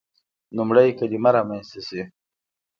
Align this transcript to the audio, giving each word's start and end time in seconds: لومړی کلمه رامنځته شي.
لومړی 0.57 0.89
کلمه 0.99 1.29
رامنځته 1.35 1.79
شي. 1.87 2.01